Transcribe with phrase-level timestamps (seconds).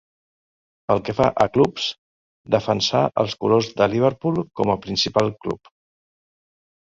[0.91, 1.85] Pel que fa a clubs,
[2.55, 5.71] defensà els colors de Liverpool com a principal club.